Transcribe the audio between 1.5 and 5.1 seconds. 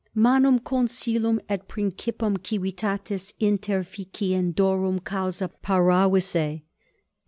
principum civitatis interficiendorum